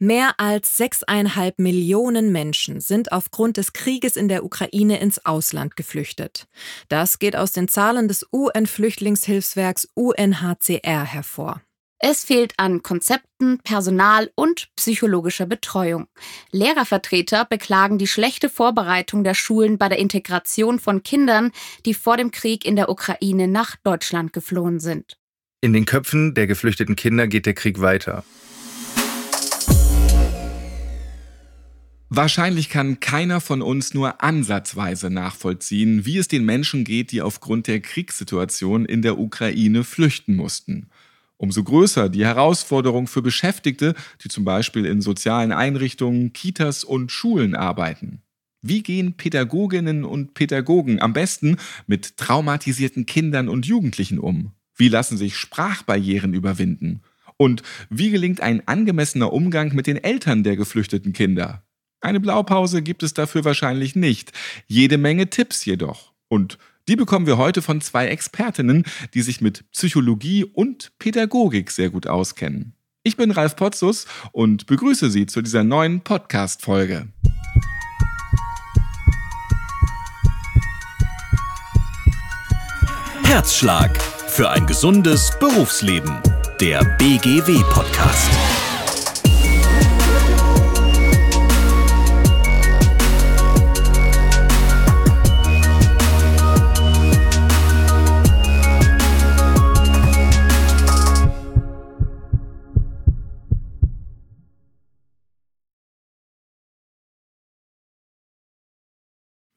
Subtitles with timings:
[0.00, 6.46] Mehr als sechseinhalb Millionen Menschen sind aufgrund des Krieges in der Ukraine ins Ausland geflüchtet.
[6.88, 11.62] Das geht aus den Zahlen des UN-Flüchtlingshilfswerks UNHCR hervor.
[12.00, 16.06] Es fehlt an Konzepten, Personal und psychologischer Betreuung.
[16.52, 21.50] Lehrervertreter beklagen die schlechte Vorbereitung der Schulen bei der Integration von Kindern,
[21.86, 25.18] die vor dem Krieg in der Ukraine nach Deutschland geflohen sind.
[25.60, 28.22] In den Köpfen der geflüchteten Kinder geht der Krieg weiter.
[32.10, 37.66] Wahrscheinlich kann keiner von uns nur ansatzweise nachvollziehen, wie es den Menschen geht, die aufgrund
[37.66, 40.88] der Kriegssituation in der Ukraine flüchten mussten.
[41.36, 43.94] Umso größer die Herausforderung für Beschäftigte,
[44.24, 48.22] die zum Beispiel in sozialen Einrichtungen, Kitas und Schulen arbeiten.
[48.62, 54.52] Wie gehen Pädagoginnen und Pädagogen am besten mit traumatisierten Kindern und Jugendlichen um?
[54.74, 57.02] Wie lassen sich Sprachbarrieren überwinden?
[57.36, 61.62] Und wie gelingt ein angemessener Umgang mit den Eltern der geflüchteten Kinder?
[62.00, 64.32] Eine Blaupause gibt es dafür wahrscheinlich nicht,
[64.66, 66.12] jede Menge Tipps jedoch.
[66.28, 71.90] Und die bekommen wir heute von zwei Expertinnen, die sich mit Psychologie und Pädagogik sehr
[71.90, 72.74] gut auskennen.
[73.02, 77.08] Ich bin Ralf Potzus und begrüße Sie zu dieser neuen Podcast-Folge.
[83.24, 86.16] Herzschlag für ein gesundes Berufsleben.
[86.60, 88.67] Der BGW-Podcast.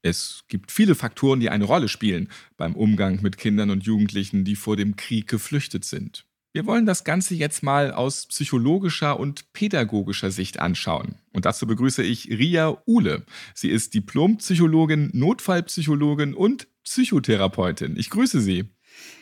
[0.01, 4.55] Es gibt viele Faktoren, die eine Rolle spielen beim Umgang mit Kindern und Jugendlichen, die
[4.55, 6.25] vor dem Krieg geflüchtet sind.
[6.53, 11.15] Wir wollen das Ganze jetzt mal aus psychologischer und pädagogischer Sicht anschauen.
[11.31, 13.23] Und dazu begrüße ich Ria Uhle.
[13.53, 17.95] Sie ist Diplompsychologin, Notfallpsychologin und Psychotherapeutin.
[17.95, 18.65] Ich grüße Sie.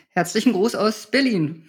[0.08, 1.68] Herzlichen Gruß aus Berlin.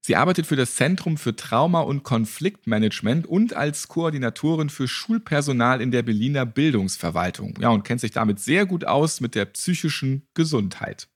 [0.00, 5.90] Sie arbeitet für das Zentrum für Trauma- und Konfliktmanagement und als Koordinatorin für Schulpersonal in
[5.90, 7.58] der Berliner Bildungsverwaltung.
[7.60, 11.08] Ja, und kennt sich damit sehr gut aus mit der psychischen Gesundheit.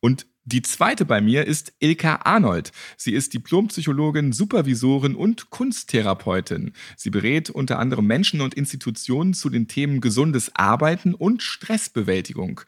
[0.00, 2.72] Und die zweite bei mir ist Ilka Arnold.
[2.96, 6.72] Sie ist Diplompsychologin, Supervisorin und Kunsttherapeutin.
[6.96, 12.62] Sie berät unter anderem Menschen und Institutionen zu den Themen gesundes Arbeiten und Stressbewältigung.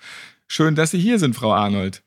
[0.46, 2.04] Schön, dass Sie hier sind, Frau Arnold.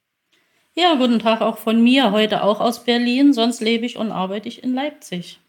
[0.79, 4.47] Ja, guten Tag auch von mir, heute auch aus Berlin, sonst lebe ich und arbeite
[4.47, 5.39] ich in Leipzig.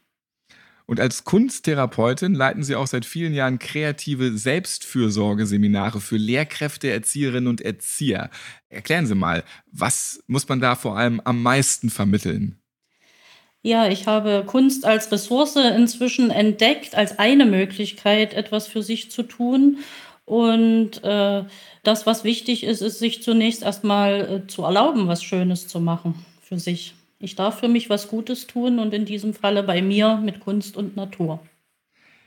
[0.87, 7.61] Und als Kunsttherapeutin leiten Sie auch seit vielen Jahren kreative Selbstfürsorgeseminare für Lehrkräfte, Erzieherinnen und
[7.61, 8.31] Erzieher.
[8.71, 12.59] Erklären Sie mal, was muss man da vor allem am meisten vermitteln?
[13.61, 19.25] Ja, ich habe Kunst als Ressource inzwischen entdeckt, als eine Möglichkeit, etwas für sich zu
[19.25, 19.81] tun.
[20.29, 21.45] Und äh,
[21.85, 26.27] das, was wichtig ist, ist, sich zunächst erstmal äh, zu erlauben, was Schönes zu machen
[26.43, 26.95] für sich.
[27.19, 30.77] Ich darf für mich was Gutes tun und in diesem Falle bei mir mit Kunst
[30.77, 31.41] und Natur.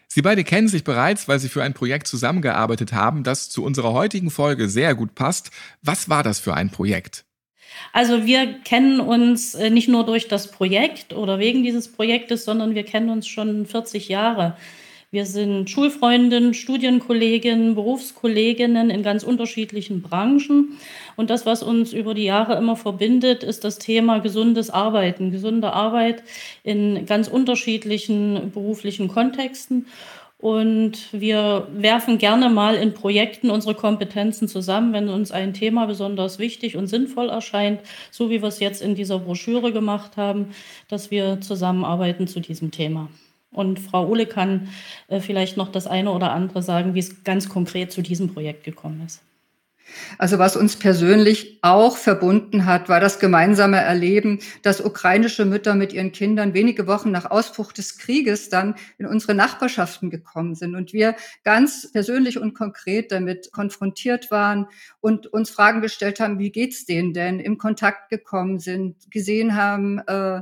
[0.07, 3.93] Sie beide kennen sich bereits, weil Sie für ein Projekt zusammengearbeitet haben, das zu unserer
[3.93, 5.51] heutigen Folge sehr gut passt.
[5.83, 7.23] Was war das für ein Projekt?
[7.93, 12.73] Also wir kennen uns äh, nicht nur durch das Projekt oder wegen dieses Projektes, sondern
[12.73, 14.57] wir kennen uns schon 40 Jahre.
[15.13, 20.77] Wir sind Schulfreundinnen, Studienkolleginnen, Berufskolleginnen in ganz unterschiedlichen Branchen.
[21.17, 25.73] Und das, was uns über die Jahre immer verbindet, ist das Thema gesundes Arbeiten, gesunde
[25.73, 26.23] Arbeit
[26.63, 29.87] in ganz unterschiedlichen beruflichen Kontexten.
[30.37, 36.39] Und wir werfen gerne mal in Projekten unsere Kompetenzen zusammen, wenn uns ein Thema besonders
[36.39, 40.51] wichtig und sinnvoll erscheint, so wie wir es jetzt in dieser Broschüre gemacht haben,
[40.87, 43.09] dass wir zusammenarbeiten zu diesem Thema.
[43.51, 44.69] Und Frau Uhle kann
[45.07, 48.63] äh, vielleicht noch das eine oder andere sagen, wie es ganz konkret zu diesem Projekt
[48.63, 49.21] gekommen ist.
[50.17, 55.93] Also was uns persönlich auch verbunden hat, war das gemeinsame Erleben, dass ukrainische Mütter mit
[55.93, 60.93] ihren Kindern wenige Wochen nach Ausbruch des Krieges dann in unsere Nachbarschaften gekommen sind und
[60.93, 64.67] wir ganz persönlich und konkret damit konfrontiert waren
[64.99, 69.99] und uns Fragen gestellt haben, wie geht's denen denn, im Kontakt gekommen sind, gesehen haben,
[70.07, 70.41] äh,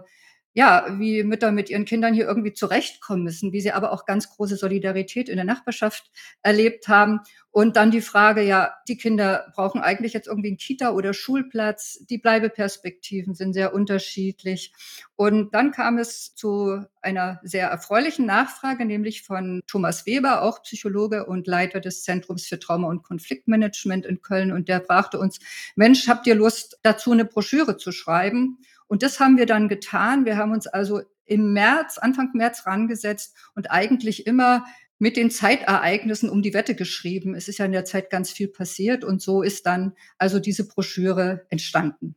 [0.54, 4.30] ja, wie Mütter mit ihren Kindern hier irgendwie zurechtkommen müssen, wie sie aber auch ganz
[4.30, 6.10] große Solidarität in der Nachbarschaft
[6.42, 7.22] erlebt haben.
[7.52, 12.04] Und dann die Frage, ja, die Kinder brauchen eigentlich jetzt irgendwie einen Kita- oder Schulplatz.
[12.10, 14.74] Die Bleibeperspektiven sind sehr unterschiedlich.
[15.16, 21.26] Und dann kam es zu einer sehr erfreulichen Nachfrage, nämlich von Thomas Weber, auch Psychologe
[21.26, 24.52] und Leiter des Zentrums für Trauma- und Konfliktmanagement in Köln.
[24.52, 25.40] Und der fragte uns,
[25.76, 28.60] Mensch, habt ihr Lust dazu, eine Broschüre zu schreiben?
[28.90, 30.26] Und das haben wir dann getan.
[30.26, 34.66] Wir haben uns also im März, Anfang März rangesetzt und eigentlich immer
[34.98, 37.36] mit den Zeitereignissen um die Wette geschrieben.
[37.36, 40.68] Es ist ja in der Zeit ganz viel passiert und so ist dann also diese
[40.68, 42.16] Broschüre entstanden.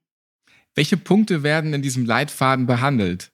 [0.74, 3.30] Welche Punkte werden in diesem Leitfaden behandelt?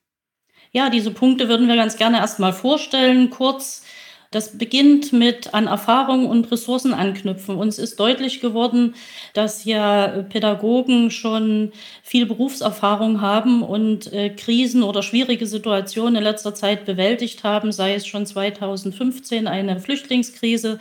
[0.71, 3.83] Ja, diese Punkte würden wir ganz gerne erstmal vorstellen, kurz.
[4.31, 7.55] Das beginnt mit an Erfahrungen und Ressourcen anknüpfen.
[7.55, 8.93] Uns ist deutlich geworden,
[9.33, 11.71] dass ja Pädagogen schon
[12.03, 17.95] viel Berufserfahrung haben und äh, Krisen oder schwierige Situationen in letzter Zeit bewältigt haben, sei
[17.95, 20.79] es schon 2015 eine Flüchtlingskrise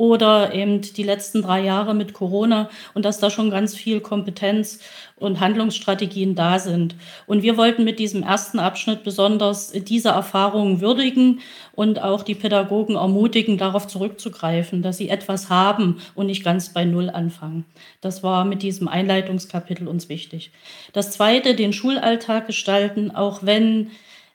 [0.00, 4.80] oder eben die letzten drei Jahre mit Corona und dass da schon ganz viel Kompetenz
[5.16, 6.94] und Handlungsstrategien da sind.
[7.26, 11.40] Und wir wollten mit diesem ersten Abschnitt besonders diese Erfahrungen würdigen
[11.72, 16.86] und auch die Pädagogen ermutigen, darauf zurückzugreifen, dass sie etwas haben und nicht ganz bei
[16.86, 17.66] Null anfangen.
[18.00, 20.50] Das war mit diesem Einleitungskapitel uns wichtig.
[20.94, 23.90] Das zweite, den Schulalltag gestalten, auch wenn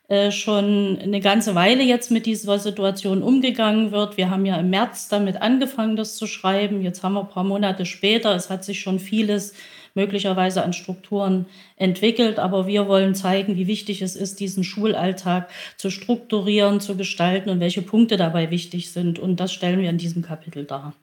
[0.07, 4.17] äh, schon eine ganze Weile jetzt mit dieser Situation umgegangen wird.
[4.17, 6.81] Wir haben ja im März damit angefangen, das zu schreiben.
[6.81, 8.35] Jetzt haben wir ein paar Monate später.
[8.35, 9.53] Es hat sich schon vieles
[9.95, 11.47] möglicherweise an Strukturen
[11.77, 17.49] entwickelt, aber wir wollen zeigen, wie wichtig es ist, diesen Schulalltag zu strukturieren, zu gestalten
[17.49, 19.17] und welche Punkte dabei wichtig sind.
[19.17, 20.93] Und das stellen wir in diesem Kapitel dar.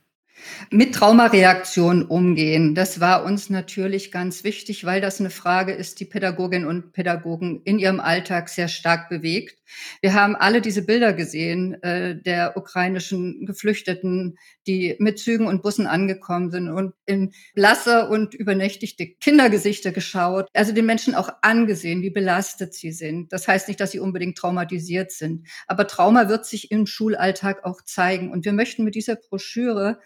[0.71, 6.05] Mit Traumareaktionen umgehen, das war uns natürlich ganz wichtig, weil das eine Frage ist, die
[6.05, 9.59] Pädagoginnen und Pädagogen in ihrem Alltag sehr stark bewegt.
[10.01, 15.87] Wir haben alle diese Bilder gesehen äh, der ukrainischen Geflüchteten, die mit Zügen und Bussen
[15.87, 20.49] angekommen sind und in blasse und übernächtigte Kindergesichter geschaut.
[20.53, 23.33] Also den Menschen auch angesehen, wie belastet sie sind.
[23.33, 27.83] Das heißt nicht, dass sie unbedingt traumatisiert sind, aber Trauma wird sich im Schulalltag auch
[27.83, 28.31] zeigen.
[28.31, 29.99] Und wir möchten mit dieser Broschüre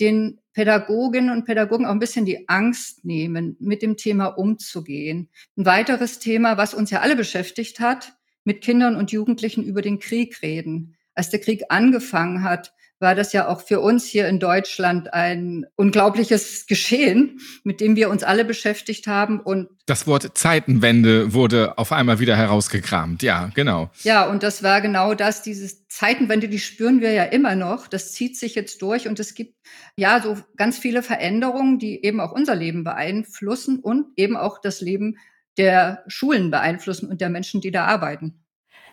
[0.00, 5.28] den Pädagoginnen und Pädagogen auch ein bisschen die Angst nehmen, mit dem Thema umzugehen.
[5.56, 8.14] Ein weiteres Thema, was uns ja alle beschäftigt hat,
[8.44, 10.96] mit Kindern und Jugendlichen über den Krieg reden.
[11.14, 15.64] Als der Krieg angefangen hat, war das ja auch für uns hier in Deutschland ein
[15.74, 19.40] unglaubliches Geschehen, mit dem wir uns alle beschäftigt haben.
[19.40, 23.22] Und das Wort Zeitenwende wurde auf einmal wieder herausgekramt.
[23.22, 23.90] Ja, genau.
[24.02, 27.88] Ja, und das war genau das, dieses Zeitenwende, die spüren wir ja immer noch.
[27.88, 29.56] Das zieht sich jetzt durch und es gibt
[29.96, 34.82] ja so ganz viele Veränderungen, die eben auch unser Leben beeinflussen und eben auch das
[34.82, 35.16] Leben
[35.56, 38.39] der Schulen beeinflussen und der Menschen, die da arbeiten.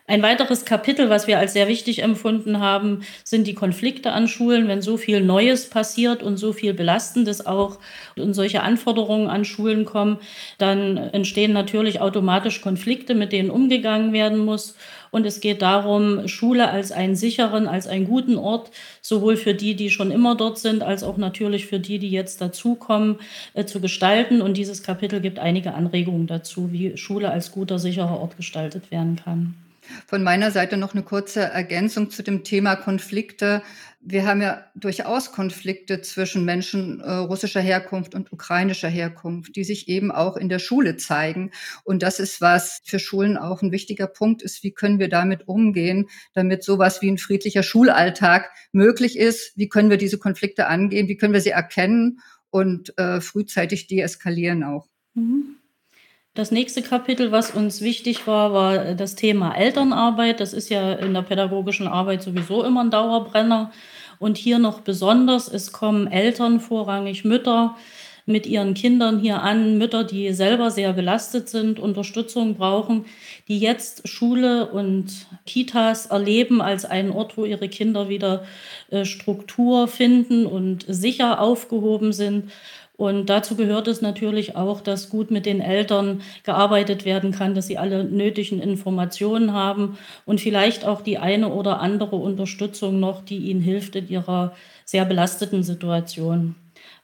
[0.10, 4.70] Ein weiteres Kapitel, was wir als sehr wichtig empfunden haben, sind die Konflikte an Schulen,
[4.70, 7.78] wenn so viel Neues passiert und so viel Belastendes auch
[8.16, 10.20] und solche Anforderungen an Schulen kommen,
[10.60, 14.78] dann entstehen natürlich automatisch Konflikte, mit denen umgegangen werden muss.
[15.12, 18.72] Und es geht darum, Schule als einen sicheren, als einen guten Ort,
[19.02, 22.40] sowohl für die, die schon immer dort sind, als auch natürlich für die, die jetzt
[22.40, 23.18] dazukommen,
[23.56, 24.42] äh, zu gestalten.
[24.42, 29.18] Und dieses Kapitel gibt einige Anregungen dazu, wie Schule als guter, sicherer Ort gestaltet werden
[29.18, 29.56] kann.
[30.06, 33.62] Von meiner Seite noch eine kurze Ergänzung zu dem Thema Konflikte.
[34.00, 39.90] Wir haben ja durchaus Konflikte zwischen Menschen äh, russischer Herkunft und ukrainischer Herkunft, die sich
[39.90, 41.52] eben auch in der Schule zeigen.
[41.84, 44.64] Und das ist was für Schulen auch ein wichtiger Punkt ist.
[44.64, 49.58] Wie können wir damit umgehen, damit sowas wie ein friedlicher Schulalltag möglich ist?
[49.58, 51.08] Wie können wir diese Konflikte angehen?
[51.08, 52.20] Wie können wir sie erkennen
[52.50, 54.88] und äh, frühzeitig deeskalieren auch?
[55.16, 55.58] Mhm.
[56.38, 60.40] Das nächste Kapitel, was uns wichtig war, war das Thema Elternarbeit.
[60.40, 63.72] Das ist ja in der pädagogischen Arbeit sowieso immer ein Dauerbrenner.
[64.20, 67.76] Und hier noch besonders, es kommen Eltern, vorrangig Mütter,
[68.28, 73.06] mit ihren Kindern hier an, Mütter, die selber sehr belastet sind, Unterstützung brauchen,
[73.48, 78.44] die jetzt Schule und Kitas erleben als einen Ort, wo ihre Kinder wieder
[78.92, 82.52] äh, Struktur finden und sicher aufgehoben sind.
[82.98, 87.68] Und dazu gehört es natürlich auch, dass gut mit den Eltern gearbeitet werden kann, dass
[87.68, 93.38] sie alle nötigen Informationen haben und vielleicht auch die eine oder andere Unterstützung noch, die
[93.38, 96.56] ihnen hilft in ihrer sehr belasteten Situation.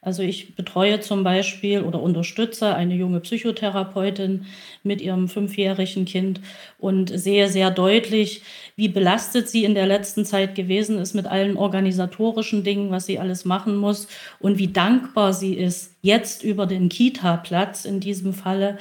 [0.04, 4.46] Also ich betreue zum Beispiel oder unterstütze eine junge Psychotherapeutin
[4.84, 6.42] mit ihrem fünfjährigen Kind
[6.78, 8.42] und sehe sehr deutlich,
[8.76, 13.18] wie belastet sie in der letzten Zeit gewesen ist mit allen organisatorischen Dingen, was sie
[13.18, 18.80] alles machen muss und wie dankbar sie ist jetzt über den Kita-Platz in diesem Falle,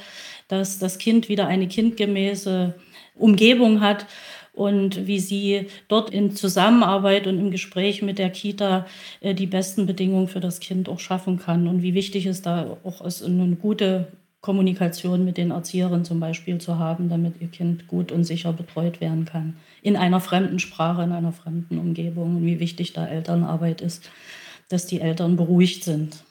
[0.49, 2.73] dass das Kind wieder eine kindgemäße
[3.15, 4.07] Umgebung hat
[4.53, 8.85] und wie sie dort in Zusammenarbeit und im Gespräch mit der Kita
[9.19, 12.77] äh, die besten Bedingungen für das Kind auch schaffen kann und wie wichtig es da
[12.83, 14.07] auch ist, eine gute
[14.41, 18.99] Kommunikation mit den Erzieherinnen zum Beispiel zu haben, damit ihr Kind gut und sicher betreut
[18.99, 19.55] werden kann.
[19.81, 24.11] In einer fremden Sprache, in einer fremden Umgebung und wie wichtig da Elternarbeit ist,
[24.69, 26.23] dass die Eltern beruhigt sind.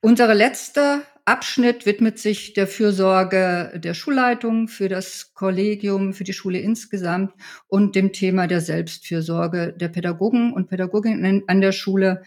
[0.00, 6.58] Unsere letzte Abschnitt widmet sich der Fürsorge der Schulleitung, für das Kollegium, für die Schule
[6.58, 7.34] insgesamt
[7.66, 12.22] und dem Thema der Selbstfürsorge der Pädagogen und Pädagoginnen an der Schule.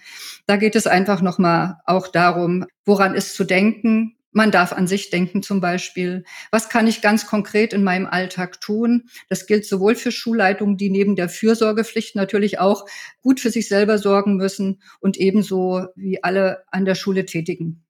[0.46, 5.10] Da geht es einfach nochmal auch darum, woran ist zu denken, man darf an sich
[5.10, 6.24] denken zum Beispiel.
[6.52, 9.10] Was kann ich ganz konkret in meinem Alltag tun?
[9.30, 12.86] Das gilt sowohl für Schulleitungen, die neben der Fürsorgepflicht natürlich auch
[13.24, 17.84] gut für sich selber sorgen müssen und ebenso wie alle an der Schule tätigen.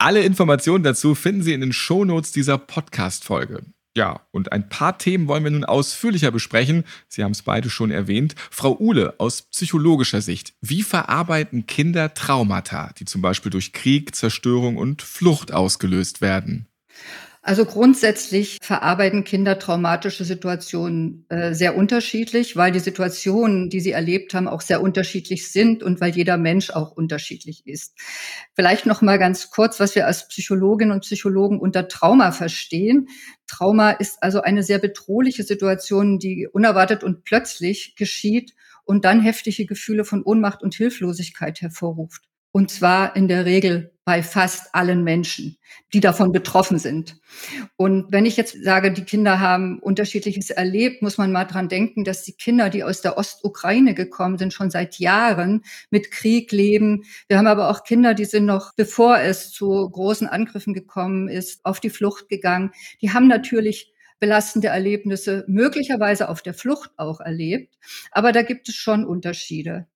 [0.00, 3.64] Alle Informationen dazu finden Sie in den Shownotes dieser Podcast-Folge.
[3.96, 6.84] Ja, und ein paar Themen wollen wir nun ausführlicher besprechen.
[7.08, 8.36] Sie haben es beide schon erwähnt.
[8.52, 14.76] Frau Uhle, aus psychologischer Sicht, wie verarbeiten Kinder Traumata, die zum Beispiel durch Krieg, Zerstörung
[14.76, 16.68] und Flucht ausgelöst werden?
[17.42, 24.34] Also grundsätzlich verarbeiten Kinder traumatische Situationen äh, sehr unterschiedlich, weil die Situationen, die sie erlebt
[24.34, 27.94] haben, auch sehr unterschiedlich sind und weil jeder Mensch auch unterschiedlich ist.
[28.54, 33.08] Vielleicht noch mal ganz kurz, was wir als Psychologinnen und Psychologen unter Trauma verstehen.
[33.46, 38.54] Trauma ist also eine sehr bedrohliche Situation, die unerwartet und plötzlich geschieht
[38.84, 42.24] und dann heftige Gefühle von Ohnmacht und Hilflosigkeit hervorruft.
[42.50, 45.58] Und zwar in der Regel bei fast allen Menschen,
[45.92, 47.20] die davon betroffen sind.
[47.76, 52.04] Und wenn ich jetzt sage, die Kinder haben unterschiedliches erlebt, muss man mal dran denken,
[52.04, 57.04] dass die Kinder, die aus der Ostukraine gekommen sind, schon seit Jahren mit Krieg leben.
[57.28, 61.60] Wir haben aber auch Kinder, die sind noch, bevor es zu großen Angriffen gekommen ist,
[61.66, 62.70] auf die Flucht gegangen.
[63.02, 67.76] Die haben natürlich belastende Erlebnisse möglicherweise auf der Flucht auch erlebt.
[68.10, 69.86] Aber da gibt es schon Unterschiede.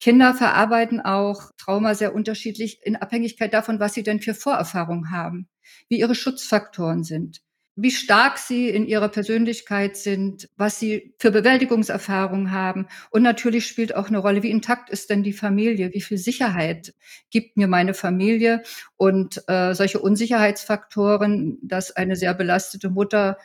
[0.00, 5.48] Kinder verarbeiten auch Trauma sehr unterschiedlich in Abhängigkeit davon, was sie denn für Vorerfahrungen haben,
[5.88, 7.40] wie ihre Schutzfaktoren sind,
[7.76, 12.86] wie stark sie in ihrer Persönlichkeit sind, was sie für Bewältigungserfahrungen haben.
[13.10, 16.94] Und natürlich spielt auch eine Rolle, wie intakt ist denn die Familie, wie viel Sicherheit
[17.30, 18.62] gibt mir meine Familie.
[18.96, 23.36] Und äh, solche Unsicherheitsfaktoren, dass eine sehr belastete Mutter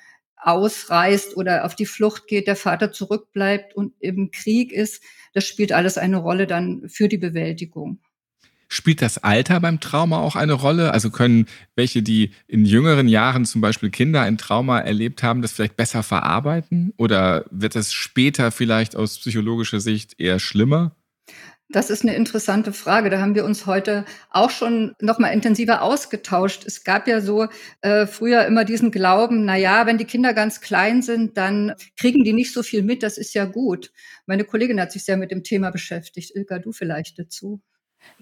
[0.41, 5.71] ausreist oder auf die Flucht geht, der Vater zurückbleibt und im Krieg ist, das spielt
[5.71, 7.99] alles eine Rolle dann für die Bewältigung.
[8.67, 10.93] Spielt das Alter beim Trauma auch eine Rolle?
[10.93, 11.45] Also können
[11.75, 16.03] welche, die in jüngeren Jahren zum Beispiel Kinder ein Trauma erlebt haben, das vielleicht besser
[16.03, 16.93] verarbeiten?
[16.95, 20.95] Oder wird es später vielleicht aus psychologischer Sicht eher schlimmer?
[21.71, 23.09] Das ist eine interessante Frage.
[23.09, 26.65] Da haben wir uns heute auch schon noch mal intensiver ausgetauscht.
[26.65, 27.47] Es gab ja so
[27.81, 32.25] äh, früher immer diesen Glauben, na ja, wenn die Kinder ganz klein sind, dann kriegen
[32.25, 33.03] die nicht so viel mit.
[33.03, 33.91] Das ist ja gut.
[34.25, 36.35] Meine Kollegin hat sich sehr mit dem Thema beschäftigt.
[36.35, 37.61] Ilka, du vielleicht dazu.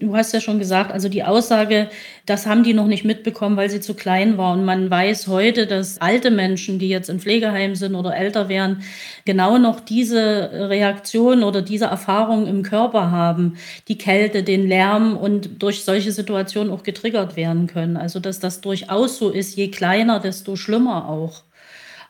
[0.00, 1.90] Du hast ja schon gesagt, also die Aussage,
[2.24, 4.54] das haben die noch nicht mitbekommen, weil sie zu klein war.
[4.54, 8.82] Und man weiß heute, dass alte Menschen, die jetzt in Pflegeheim sind oder älter wären,
[9.26, 13.58] genau noch diese Reaktion oder diese Erfahrung im Körper haben,
[13.88, 17.98] die Kälte, den Lärm und durch solche Situationen auch getriggert werden können.
[17.98, 21.42] Also dass das durchaus so ist, je kleiner, desto schlimmer auch.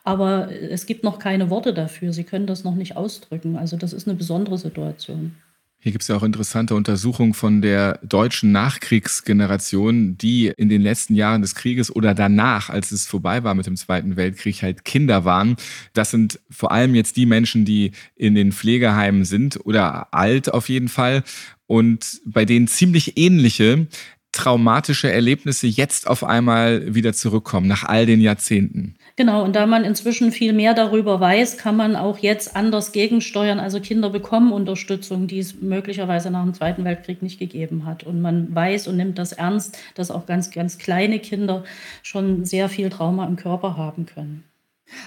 [0.05, 2.13] Aber es gibt noch keine Worte dafür.
[2.13, 3.57] Sie können das noch nicht ausdrücken.
[3.57, 5.35] Also das ist eine besondere Situation.
[5.83, 11.15] Hier gibt es ja auch interessante Untersuchungen von der deutschen Nachkriegsgeneration, die in den letzten
[11.15, 15.25] Jahren des Krieges oder danach, als es vorbei war mit dem Zweiten Weltkrieg, halt Kinder
[15.25, 15.55] waren.
[15.93, 20.69] Das sind vor allem jetzt die Menschen, die in den Pflegeheimen sind oder alt auf
[20.69, 21.23] jeden Fall
[21.65, 23.87] und bei denen ziemlich ähnliche
[24.33, 28.97] traumatische Erlebnisse jetzt auf einmal wieder zurückkommen, nach all den Jahrzehnten.
[29.21, 33.59] Genau, und da man inzwischen viel mehr darüber weiß, kann man auch jetzt anders gegensteuern.
[33.59, 38.03] Also Kinder bekommen Unterstützung, die es möglicherweise nach dem Zweiten Weltkrieg nicht gegeben hat.
[38.03, 41.63] Und man weiß und nimmt das ernst, dass auch ganz, ganz kleine Kinder
[42.01, 44.43] schon sehr viel Trauma im Körper haben können.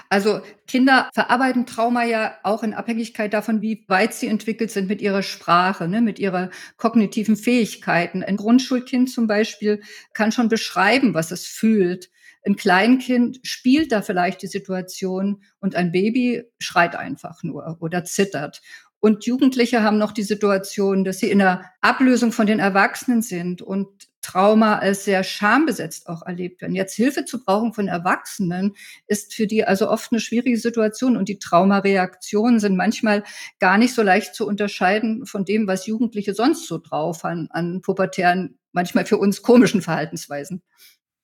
[0.09, 5.03] Also Kinder verarbeiten Trauma ja auch in Abhängigkeit davon, wie weit sie entwickelt sind mit
[5.03, 8.23] ihrer Sprache, ne, mit ihrer kognitiven Fähigkeiten.
[8.23, 12.11] Ein Grundschulkind zum Beispiel kann schon beschreiben, was es fühlt.
[12.47, 18.61] Ein Kleinkind spielt da vielleicht die Situation und ein Baby schreit einfach nur oder zittert.
[19.01, 23.61] Und Jugendliche haben noch die Situation, dass sie in der Ablösung von den Erwachsenen sind
[23.61, 23.89] und
[24.23, 26.75] Trauma als sehr schambesetzt auch erlebt werden.
[26.75, 28.75] Jetzt Hilfe zu brauchen von Erwachsenen
[29.07, 33.25] ist für die also oft eine schwierige Situation und die Traumareaktionen sind manchmal
[33.59, 37.83] gar nicht so leicht zu unterscheiden von dem, was Jugendliche sonst so drauf haben an
[37.83, 40.63] pubertären, manchmal für uns komischen Verhaltensweisen.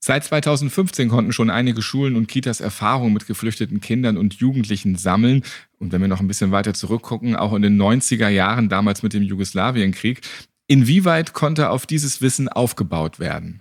[0.02, 5.44] Seit 2015 konnten schon einige Schulen und Kitas Erfahrungen mit geflüchteten Kindern und Jugendlichen sammeln.
[5.78, 9.12] Und wenn wir noch ein bisschen weiter zurückgucken, auch in den 90er Jahren, damals mit
[9.12, 10.22] dem Jugoslawienkrieg,
[10.66, 13.60] inwieweit konnte auf dieses Wissen aufgebaut werden?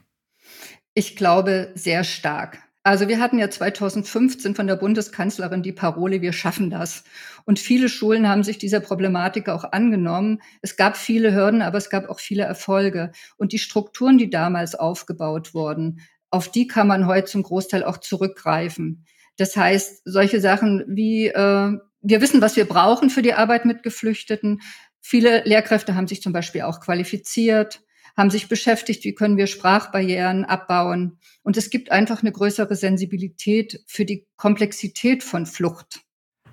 [0.94, 2.60] Ich glaube sehr stark.
[2.84, 7.04] Also wir hatten ja 2015 von der Bundeskanzlerin die Parole, wir schaffen das.
[7.44, 10.42] Und viele Schulen haben sich dieser Problematik auch angenommen.
[10.62, 13.12] Es gab viele Hürden, aber es gab auch viele Erfolge.
[13.36, 16.00] Und die Strukturen, die damals aufgebaut wurden,
[16.32, 19.06] auf die kann man heute zum Großteil auch zurückgreifen.
[19.38, 23.84] Das heißt, solche Sachen wie, äh, wir wissen, was wir brauchen für die Arbeit mit
[23.84, 24.62] Geflüchteten.
[25.02, 27.82] Viele Lehrkräfte haben sich zum Beispiel auch qualifiziert,
[28.18, 31.20] haben sich beschäftigt, wie können wir Sprachbarrieren abbauen.
[31.42, 36.02] Und es gibt einfach eine größere Sensibilität für die Komplexität von Flucht.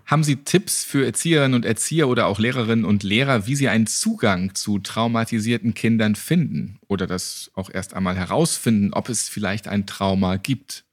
[0.06, 3.88] Haben Sie Tipps für Erzieherinnen und Erzieher oder auch Lehrerinnen und Lehrer, wie sie einen
[3.88, 9.84] Zugang zu traumatisierten Kindern finden oder das auch erst einmal herausfinden, ob es vielleicht ein
[9.84, 10.84] Trauma gibt?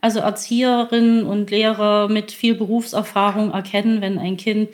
[0.00, 4.68] Also Erzieherinnen und Lehrer mit viel Berufserfahrung erkennen, wenn ein Kind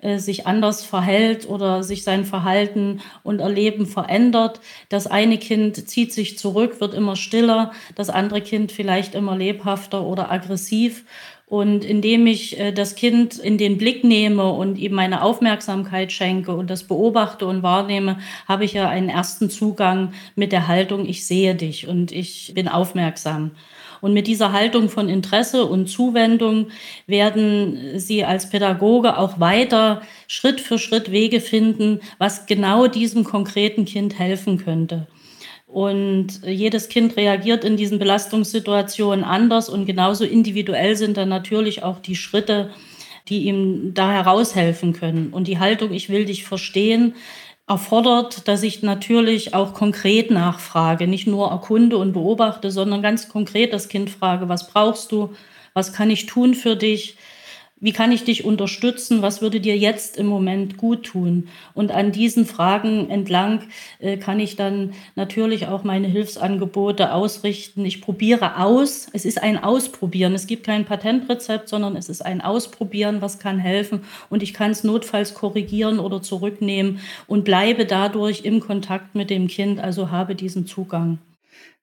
[0.00, 4.60] äh, sich anders verhält oder sich sein Verhalten und Erleben verändert.
[4.88, 10.04] Das eine Kind zieht sich zurück, wird immer stiller, das andere Kind vielleicht immer lebhafter
[10.04, 11.04] oder aggressiv.
[11.48, 16.54] Und indem ich äh, das Kind in den Blick nehme und ihm meine Aufmerksamkeit schenke
[16.54, 21.26] und das beobachte und wahrnehme, habe ich ja einen ersten Zugang mit der Haltung, ich
[21.26, 23.52] sehe dich und ich bin aufmerksam.
[24.00, 26.68] Und mit dieser Haltung von Interesse und Zuwendung
[27.06, 33.86] werden Sie als Pädagoge auch weiter Schritt für Schritt Wege finden, was genau diesem konkreten
[33.86, 35.06] Kind helfen könnte.
[35.68, 41.98] Und jedes Kind reagiert in diesen Belastungssituationen anders und genauso individuell sind dann natürlich auch
[41.98, 42.70] die Schritte,
[43.28, 45.28] die ihm da heraushelfen können.
[45.30, 47.14] Und die Haltung, ich will dich verstehen,
[47.66, 53.74] erfordert, dass ich natürlich auch konkret nachfrage, nicht nur erkunde und beobachte, sondern ganz konkret
[53.74, 55.34] das Kind frage, was brauchst du,
[55.74, 57.18] was kann ich tun für dich,
[57.80, 59.22] wie kann ich dich unterstützen?
[59.22, 61.48] Was würde dir jetzt im Moment gut tun?
[61.74, 63.62] Und an diesen Fragen entlang
[64.00, 67.84] äh, kann ich dann natürlich auch meine Hilfsangebote ausrichten.
[67.84, 69.08] Ich probiere aus.
[69.12, 70.34] Es ist ein Ausprobieren.
[70.34, 74.00] Es gibt kein Patentrezept, sondern es ist ein Ausprobieren, was kann helfen.
[74.28, 79.46] Und ich kann es notfalls korrigieren oder zurücknehmen und bleibe dadurch im Kontakt mit dem
[79.46, 81.18] Kind, also habe diesen Zugang.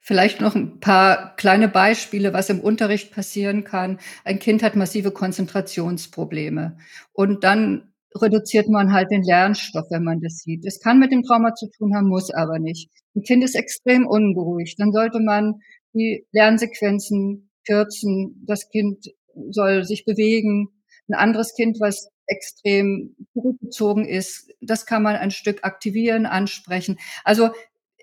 [0.08, 3.98] Vielleicht noch ein paar kleine Beispiele, was im Unterricht passieren kann.
[4.24, 6.78] Ein Kind hat massive Konzentrationsprobleme
[7.12, 10.64] und dann reduziert man halt den Lernstoff, wenn man das sieht.
[10.64, 12.92] Es kann mit dem Trauma zu tun haben, muss aber nicht.
[13.16, 15.56] Ein Kind ist extrem ungeruhig, dann sollte man
[15.96, 18.44] die Lernsequenzen kürzen.
[18.46, 19.08] Das Kind
[19.50, 20.70] soll sich bewegen.
[21.10, 27.00] Ein anderes Kind, was extrem zurückgezogen ist, das kann man ein Stück aktivieren, ansprechen.
[27.24, 27.50] Also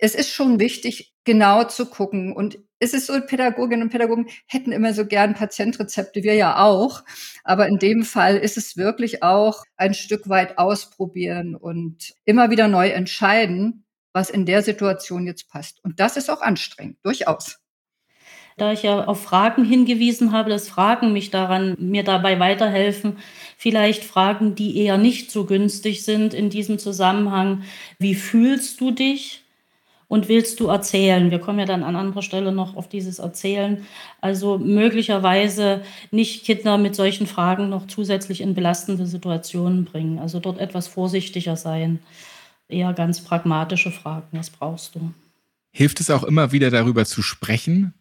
[0.02, 2.32] es ist schon wichtig, genau zu gucken.
[2.32, 7.04] Und es ist so, Pädagoginnen und Pädagogen hätten immer so gern Patientrezepte, wir ja auch.
[7.44, 12.66] Aber in dem Fall ist es wirklich auch ein Stück weit ausprobieren und immer wieder
[12.66, 15.78] neu entscheiden, was in der Situation jetzt passt.
[15.84, 17.60] Und das ist auch anstrengend, durchaus.
[18.56, 23.18] Da ich ja auf Fragen hingewiesen habe, dass Fragen mich daran, mir dabei weiterhelfen,
[23.56, 27.62] vielleicht Fragen, die eher nicht so günstig sind in diesem Zusammenhang.
[28.00, 29.41] Wie fühlst du dich?
[30.12, 31.30] Und willst du erzählen?
[31.30, 33.86] Wir kommen ja dann an anderer Stelle noch auf dieses Erzählen.
[34.20, 40.18] Also möglicherweise nicht Kinder mit solchen Fragen noch zusätzlich in belastende Situationen bringen.
[40.18, 42.00] Also dort etwas vorsichtiger sein.
[42.68, 45.14] Eher ganz pragmatische Fragen, was brauchst du?
[45.70, 47.94] Hilft es auch immer wieder darüber zu sprechen,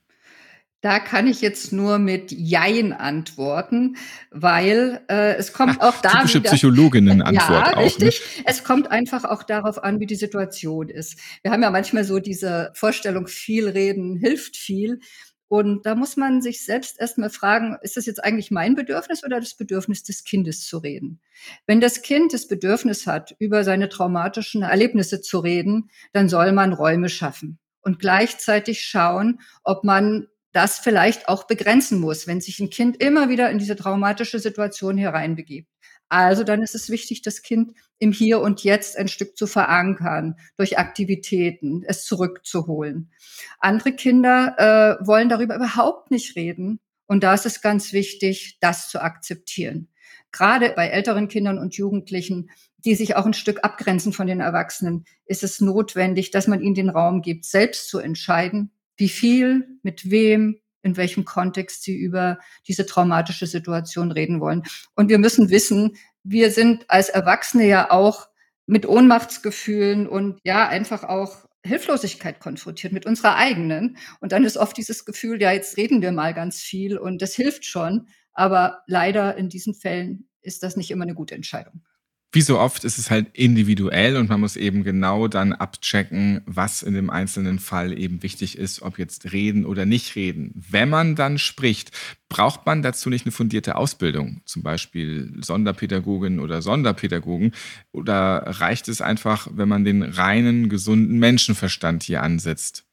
[0.82, 3.98] da kann ich jetzt nur mit Jein antworten,
[4.32, 7.84] weil äh, es kommt Ach, auch da typische wieder, Psychologinnen-Antwort ja, auch.
[7.84, 8.22] Richtig.
[8.38, 8.44] Ne?
[8.48, 11.20] Es kommt einfach auch darauf an, wie die Situation ist.
[11.44, 15.00] Wir haben ja manchmal so diese Vorstellung, viel reden hilft viel.
[15.48, 19.39] Und da muss man sich selbst erstmal fragen, ist das jetzt eigentlich mein Bedürfnis oder
[19.39, 21.20] das Bedürfnis des Kindes zu reden?
[21.67, 26.72] Wenn das Kind das Bedürfnis hat, über seine traumatischen Erlebnisse zu reden, dann soll man
[26.72, 32.70] Räume schaffen und gleichzeitig schauen, ob man das vielleicht auch begrenzen muss, wenn sich ein
[32.70, 35.70] Kind immer wieder in diese traumatische Situation hereinbegibt.
[36.10, 40.36] Also dann ist es wichtig, das Kind im Hier und Jetzt ein Stück zu verankern,
[40.58, 43.12] durch Aktivitäten, es zurückzuholen.
[43.60, 46.82] Andere Kinder äh, wollen darüber überhaupt nicht reden.
[47.08, 49.88] Und da ist es ganz wichtig, das zu akzeptieren.
[50.34, 52.50] Gerade bei älteren Kindern und Jugendlichen,
[52.84, 56.76] die sich auch ein Stück abgrenzen von den Erwachsenen, ist es notwendig, dass man ihnen
[56.76, 62.40] den Raum gibt, selbst zu entscheiden, wie viel, mit wem, in welchem Kontext sie über
[62.68, 64.64] diese traumatische Situation reden wollen.
[64.96, 68.28] Und wir müssen wissen, wir sind als Erwachsene ja auch
[68.66, 73.98] mit Ohnmachtsgefühlen und ja einfach auch Hilflosigkeit konfrontiert mit unserer eigenen.
[74.20, 77.36] Und dann ist oft dieses Gefühl, ja, jetzt reden wir mal ganz viel und das
[77.36, 78.08] hilft schon.
[78.34, 81.84] Aber leider in diesen Fällen ist das nicht immer eine gute Entscheidung
[82.34, 86.82] wie so oft ist es halt individuell und man muss eben genau dann abchecken, was
[86.82, 90.54] in dem einzelnen Fall eben wichtig ist, ob jetzt reden oder nicht reden.
[90.56, 91.91] Wenn man dann spricht,
[92.30, 97.52] braucht man dazu nicht eine fundierte Ausbildung, zum Beispiel Sonderpädagogin oder Sonderpädagogen,
[97.91, 102.86] oder reicht es einfach, wenn man den reinen, gesunden Menschenverstand hier ansetzt?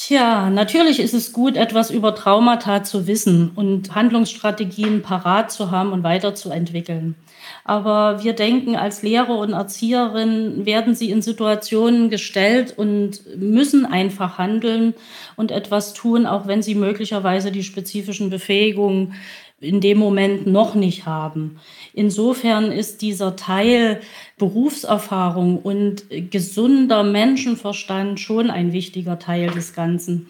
[0.00, 5.90] Tja, natürlich ist es gut, etwas über Traumata zu wissen und Handlungsstrategien parat zu haben
[5.90, 7.16] und weiterzuentwickeln.
[7.64, 14.38] Aber wir denken, als Lehrer und Erzieherin werden sie in Situationen gestellt und müssen einfach
[14.38, 14.94] handeln
[15.34, 19.14] und etwas tun, auch wenn sie möglicherweise die spezifischen Befähigungen
[19.60, 21.58] in dem Moment noch nicht haben.
[21.92, 24.00] Insofern ist dieser Teil
[24.36, 30.28] Berufserfahrung und gesunder Menschenverstand schon ein wichtiger Teil des Ganzen.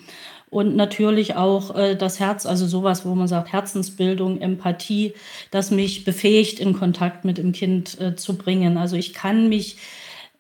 [0.51, 5.13] Und natürlich auch äh, das Herz, also sowas, wo man sagt, Herzensbildung, Empathie,
[5.51, 8.79] das mich befähigt, in Kontakt mit dem Kind äh, zu bringen.
[8.79, 9.77] Also ich kann mich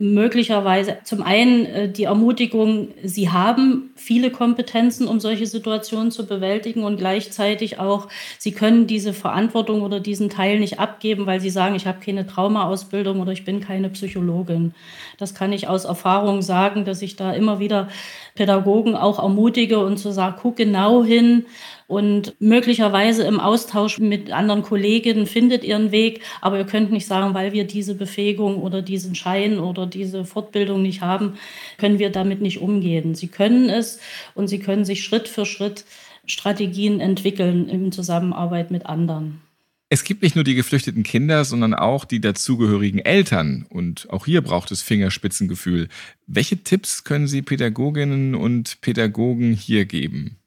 [0.00, 6.84] möglicherweise zum einen äh, die Ermutigung, sie haben viele Kompetenzen, um solche Situationen zu bewältigen
[6.84, 8.08] und gleichzeitig auch,
[8.38, 12.28] sie können diese Verantwortung oder diesen Teil nicht abgeben, weil sie sagen, ich habe keine
[12.28, 14.72] Traumaausbildung oder ich bin keine Psychologin.
[15.18, 17.88] Das kann ich aus Erfahrung sagen, dass ich da immer wieder
[18.36, 21.46] Pädagogen auch ermutige und zu sagen, guck genau hin,
[21.88, 26.20] und möglicherweise im Austausch mit anderen Kolleginnen findet ihren Weg.
[26.42, 30.82] Aber ihr könnt nicht sagen, weil wir diese Befähigung oder diesen Schein oder diese Fortbildung
[30.82, 31.38] nicht haben,
[31.78, 33.14] können wir damit nicht umgehen.
[33.14, 34.00] Sie können es
[34.34, 35.84] und sie können sich Schritt für Schritt
[36.26, 39.40] Strategien entwickeln in Zusammenarbeit mit anderen.
[39.88, 43.64] Es gibt nicht nur die geflüchteten Kinder, sondern auch die dazugehörigen Eltern.
[43.70, 45.88] Und auch hier braucht es Fingerspitzengefühl.
[46.26, 50.37] Welche Tipps können Sie Pädagoginnen und Pädagogen hier geben?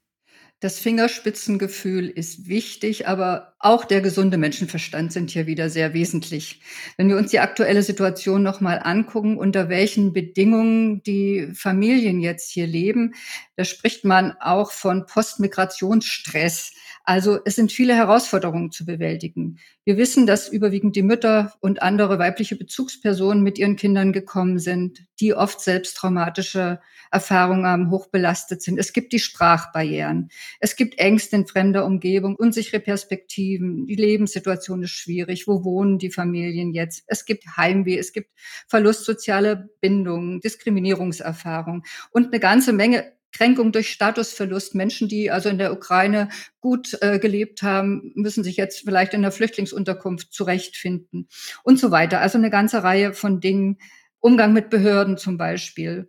[0.62, 6.60] Das Fingerspitzengefühl ist wichtig, aber auch der gesunde Menschenverstand sind hier wieder sehr wesentlich.
[6.96, 12.68] Wenn wir uns die aktuelle Situation nochmal angucken, unter welchen Bedingungen die Familien jetzt hier
[12.68, 13.14] leben,
[13.56, 16.70] da spricht man auch von Postmigrationsstress.
[17.04, 19.58] Also es sind viele Herausforderungen zu bewältigen.
[19.84, 25.00] Wir wissen, dass überwiegend die Mütter und andere weibliche Bezugspersonen mit ihren Kindern gekommen sind,
[25.18, 28.78] die oft selbst traumatische Erfahrungen haben, hochbelastet sind.
[28.78, 30.30] Es gibt die Sprachbarrieren.
[30.60, 33.86] Es gibt Ängste in fremder Umgebung, unsichere Perspektiven.
[33.86, 35.48] Die Lebenssituation ist schwierig.
[35.48, 37.02] Wo wohnen die Familien jetzt?
[37.08, 37.98] Es gibt Heimweh.
[37.98, 38.30] Es gibt
[38.68, 44.74] Verlust sozialer Bindungen, Diskriminierungserfahrung und eine ganze Menge Kränkung durch Statusverlust.
[44.74, 46.28] Menschen, die also in der Ukraine
[46.60, 51.28] gut äh, gelebt haben, müssen sich jetzt vielleicht in der Flüchtlingsunterkunft zurechtfinden
[51.64, 52.20] und so weiter.
[52.20, 53.78] Also eine ganze Reihe von Dingen.
[54.20, 56.08] Umgang mit Behörden zum Beispiel.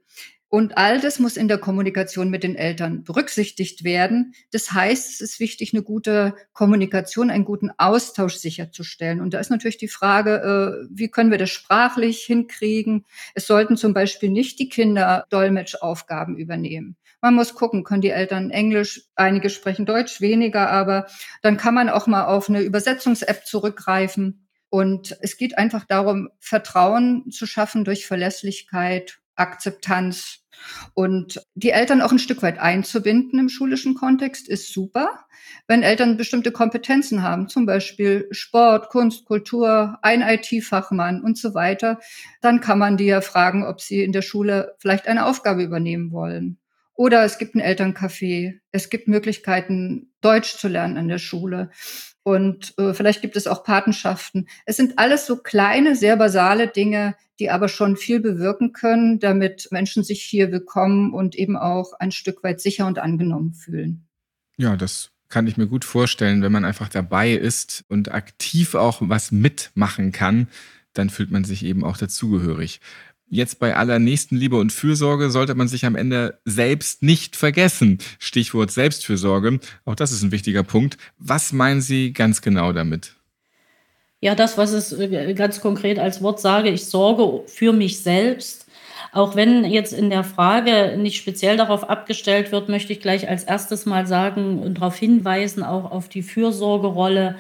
[0.54, 4.36] Und all das muss in der Kommunikation mit den Eltern berücksichtigt werden.
[4.52, 9.20] Das heißt, es ist wichtig, eine gute Kommunikation, einen guten Austausch sicherzustellen.
[9.20, 13.04] Und da ist natürlich die Frage, äh, wie können wir das sprachlich hinkriegen?
[13.34, 16.98] Es sollten zum Beispiel nicht die Kinder Dolmetschaufgaben übernehmen.
[17.24, 21.08] Man muss gucken, können die Eltern Englisch, einige sprechen Deutsch, weniger, aber
[21.42, 24.50] dann kann man auch mal auf eine Übersetzungs-App zurückgreifen.
[24.68, 30.40] Und es geht einfach darum, Vertrauen zu schaffen durch Verlässlichkeit, Akzeptanz.
[30.96, 35.26] Und die Eltern auch ein Stück weit einzubinden im schulischen Kontext ist super.
[35.66, 42.02] Wenn Eltern bestimmte Kompetenzen haben, zum Beispiel Sport, Kunst, Kultur, ein IT-Fachmann und so weiter,
[42.42, 46.12] dann kann man die ja fragen, ob sie in der Schule vielleicht eine Aufgabe übernehmen
[46.12, 46.60] wollen.
[46.96, 48.60] Oder es gibt ein Elterncafé.
[48.72, 51.72] Es gibt Möglichkeiten, Deutsch zu lernen an der Schule.
[52.24, 54.48] Und äh, vielleicht gibt es auch Patenschaften.
[54.66, 59.68] Es sind alles so kleine, sehr basale Dinge, die aber schon viel bewirken können, damit
[59.72, 64.08] Menschen sich hier willkommen und eben auch ein Stück weit sicher und angenommen fühlen.
[64.56, 69.00] Ja, das kann ich mir gut vorstellen, wenn man einfach dabei ist und aktiv auch
[69.02, 70.48] was mitmachen kann,
[70.94, 72.80] dann fühlt man sich eben auch dazugehörig.
[73.34, 77.98] Jetzt bei aller Nächstenliebe und Fürsorge sollte man sich am Ende selbst nicht vergessen.
[78.20, 79.60] Stichwort Selbstfürsorge.
[79.86, 81.00] Auch das ist ein wichtiger Punkt.
[81.18, 83.16] Was meinen Sie ganz genau damit?
[84.22, 88.68] Ja, das, was es äh, ganz konkret als Wort sage, ich sorge für mich selbst.
[89.12, 93.46] Auch wenn jetzt in der Frage nicht speziell darauf abgestellt wird, möchte ich gleich als
[93.46, 97.36] erstes mal sagen und darauf hinweisen, auch auf die Fürsorgerolle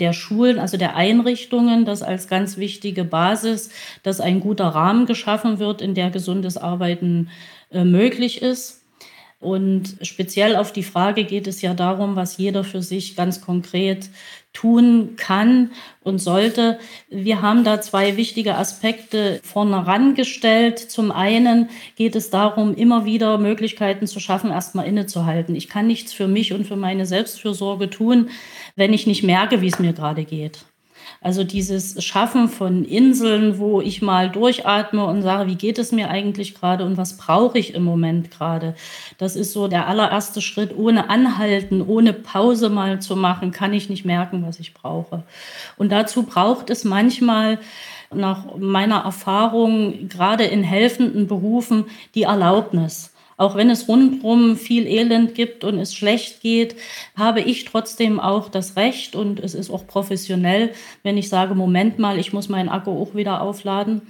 [0.00, 3.70] der Schulen, also der Einrichtungen, das als ganz wichtige Basis,
[4.02, 7.28] dass ein guter Rahmen geschaffen wird, in der gesundes Arbeiten
[7.70, 8.80] äh, möglich ist.
[9.40, 14.10] Und speziell auf die Frage geht es ja darum, was jeder für sich ganz konkret
[14.52, 15.70] tun kann
[16.02, 16.78] und sollte.
[17.08, 20.78] Wir haben da zwei wichtige Aspekte vorne rangestellt.
[20.78, 25.54] Zum einen geht es darum, immer wieder Möglichkeiten zu schaffen, erstmal innezuhalten.
[25.54, 28.30] Ich kann nichts für mich und für meine Selbstfürsorge tun,
[28.76, 30.64] wenn ich nicht merke, wie es mir gerade geht.
[31.20, 36.08] Also dieses Schaffen von Inseln, wo ich mal durchatme und sage, wie geht es mir
[36.08, 38.74] eigentlich gerade und was brauche ich im Moment gerade.
[39.18, 40.76] Das ist so der allererste Schritt.
[40.76, 45.24] Ohne Anhalten, ohne Pause mal zu machen, kann ich nicht merken, was ich brauche.
[45.76, 47.58] Und dazu braucht es manchmal
[48.12, 51.84] nach meiner Erfahrung, gerade in helfenden Berufen,
[52.14, 53.09] die Erlaubnis
[53.40, 56.76] Auch wenn es rundherum viel Elend gibt und es schlecht geht,
[57.16, 60.74] habe ich trotzdem auch das Recht und es ist auch professionell,
[61.04, 64.02] wenn ich sage, Moment mal, ich muss meinen Akku auch wieder aufladen.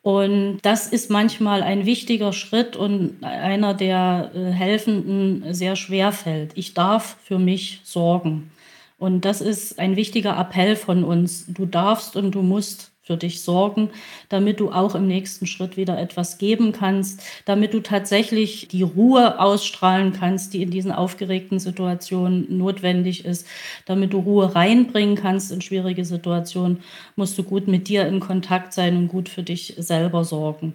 [0.00, 6.52] Und das ist manchmal ein wichtiger Schritt und einer, der äh, Helfenden sehr schwer fällt.
[6.54, 8.50] Ich darf für mich sorgen.
[8.98, 11.44] Und das ist ein wichtiger Appell von uns.
[11.48, 13.90] Du darfst und du musst für dich sorgen,
[14.28, 19.40] damit du auch im nächsten Schritt wieder etwas geben kannst, damit du tatsächlich die Ruhe
[19.40, 23.48] ausstrahlen kannst, die in diesen aufgeregten Situationen notwendig ist.
[23.84, 26.84] Damit du Ruhe reinbringen kannst in schwierige Situationen,
[27.16, 30.74] musst du gut mit dir in Kontakt sein und gut für dich selber sorgen.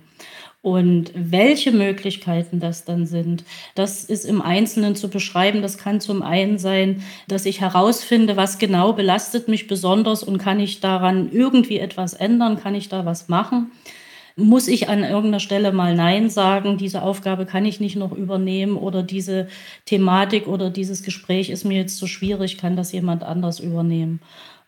[0.66, 3.44] Und welche Möglichkeiten das dann sind,
[3.76, 5.62] das ist im Einzelnen zu beschreiben.
[5.62, 10.60] Das kann zum einen sein, dass ich herausfinde, was genau belastet mich besonders und kann
[10.60, 13.74] ich daran irgendwie etwas ändern, kann ich da was machen.
[14.38, 18.76] Muss ich an irgendeiner Stelle mal Nein sagen, diese Aufgabe kann ich nicht noch übernehmen
[18.76, 19.48] oder diese
[19.86, 24.20] Thematik oder dieses Gespräch ist mir jetzt zu schwierig, kann das jemand anders übernehmen.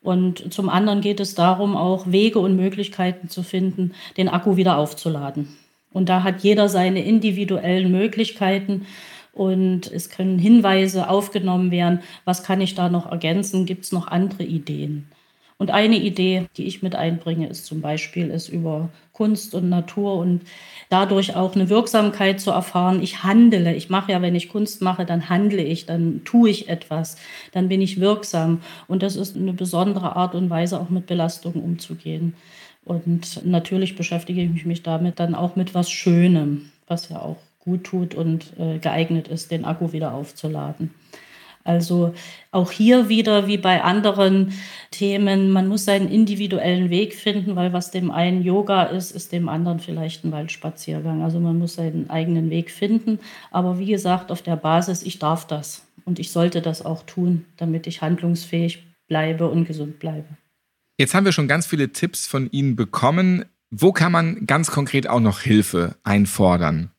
[0.04, 4.78] Und zum anderen geht es darum, auch Wege und Möglichkeiten zu finden, den Akku wieder
[4.78, 5.58] aufzuladen.
[5.94, 8.86] Und da hat jeder seine individuellen Möglichkeiten.
[9.34, 14.08] Und es können Hinweise aufgenommen werden, was kann ich da noch ergänzen, gibt es noch
[14.08, 15.08] andere Ideen.
[15.60, 20.18] Und eine Idee, die ich mit einbringe, ist zum Beispiel, ist über Kunst und Natur
[20.18, 20.42] und
[20.90, 23.02] dadurch auch eine Wirksamkeit zu erfahren.
[23.02, 26.70] Ich handle, ich mache ja, wenn ich Kunst mache, dann handle ich, dann tue ich
[26.70, 27.18] etwas,
[27.54, 28.62] dann bin ich wirksam.
[28.88, 32.36] Und das ist eine besondere Art und Weise, auch mit Belastungen umzugehen.
[32.88, 37.84] Und natürlich beschäftige ich mich damit dann auch mit was Schönem, was ja auch gut
[37.84, 40.92] tut und äh, geeignet ist, den Akku wieder aufzuladen.
[41.66, 42.14] Also
[42.52, 44.54] auch hier wieder wie bei anderen
[44.90, 49.50] Themen, man muss seinen individuellen Weg finden, weil was dem einen Yoga ist, ist dem
[49.50, 51.24] anderen vielleicht ein Waldspaziergang.
[51.24, 53.20] Also man muss seinen eigenen Weg finden.
[53.52, 57.44] Aber wie gesagt, auf der Basis, ich darf das und ich sollte das auch tun,
[57.58, 60.38] damit ich handlungsfähig bleibe und gesund bleibe.
[61.00, 63.46] Jetzt haben wir schon ganz viele Tipps von Ihnen bekommen.
[63.70, 66.92] Wo kann man ganz konkret auch noch Hilfe einfordern?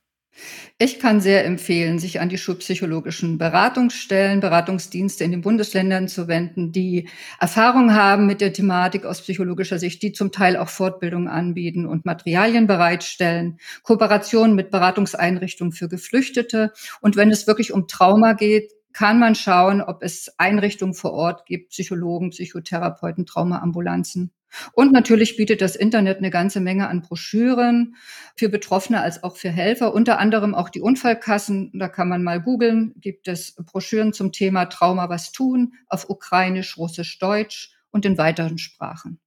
[0.78, 6.70] Ich kann sehr empfehlen, sich an die schulpsychologischen Beratungsstellen, Beratungsdienste in den Bundesländern zu wenden,
[6.70, 7.08] die
[7.40, 12.06] Erfahrung haben mit der Thematik aus psychologischer Sicht, die zum Teil auch Fortbildungen anbieten und
[12.06, 16.72] Materialien bereitstellen, Kooperationen mit Beratungseinrichtungen für Geflüchtete.
[17.00, 21.46] Und wenn es wirklich um Trauma geht, kann man schauen, ob es Einrichtungen vor Ort
[21.46, 24.32] gibt, Psychologen, Psychotherapeuten, Traumaambulanzen.
[24.72, 27.96] Und natürlich bietet das Internet eine ganze Menge an Broschüren
[28.34, 31.70] für Betroffene als auch für Helfer, unter anderem auch die Unfallkassen.
[31.74, 36.78] Da kann man mal googeln, gibt es Broschüren zum Thema Trauma was tun auf Ukrainisch,
[36.78, 39.20] Russisch, Deutsch und in weiteren Sprachen.